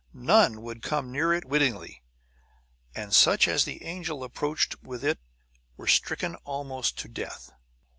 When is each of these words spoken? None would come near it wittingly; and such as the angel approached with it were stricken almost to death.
None 0.15 0.63
would 0.63 0.81
come 0.81 1.11
near 1.11 1.31
it 1.31 1.45
wittingly; 1.45 2.01
and 2.95 3.13
such 3.13 3.47
as 3.47 3.65
the 3.65 3.83
angel 3.85 4.23
approached 4.23 4.81
with 4.81 5.03
it 5.05 5.19
were 5.77 5.85
stricken 5.85 6.33
almost 6.37 6.97
to 7.01 7.07
death. 7.07 7.51